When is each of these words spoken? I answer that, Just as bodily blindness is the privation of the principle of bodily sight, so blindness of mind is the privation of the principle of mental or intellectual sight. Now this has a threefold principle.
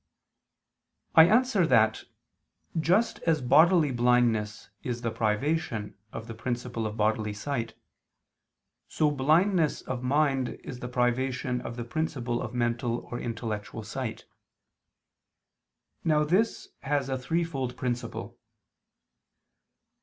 I 1.13 1.25
answer 1.27 1.67
that, 1.67 2.05
Just 2.79 3.19
as 3.27 3.39
bodily 3.39 3.91
blindness 3.91 4.71
is 4.81 5.01
the 5.03 5.11
privation 5.11 5.95
of 6.11 6.25
the 6.25 6.33
principle 6.33 6.87
of 6.87 6.97
bodily 6.97 7.33
sight, 7.33 7.75
so 8.87 9.11
blindness 9.11 9.81
of 9.83 10.01
mind 10.01 10.59
is 10.63 10.79
the 10.79 10.87
privation 10.87 11.61
of 11.61 11.75
the 11.75 11.83
principle 11.85 12.41
of 12.41 12.51
mental 12.51 13.05
or 13.11 13.19
intellectual 13.19 13.83
sight. 13.83 14.25
Now 16.03 16.23
this 16.23 16.69
has 16.79 17.07
a 17.07 17.15
threefold 17.19 17.77
principle. 17.77 18.39